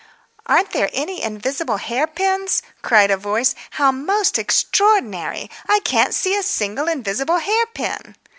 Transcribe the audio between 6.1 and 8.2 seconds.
see a single invisible hair pin."